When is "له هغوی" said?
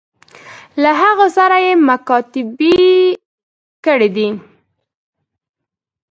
0.81-1.29